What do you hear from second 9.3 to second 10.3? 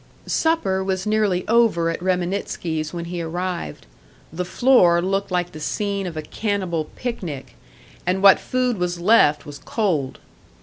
was cold.